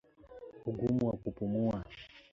Ugumu 0.69 1.03
wa 1.09 1.15
kupumua 1.17 1.83